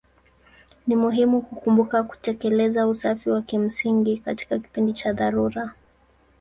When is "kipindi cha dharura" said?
4.59-5.73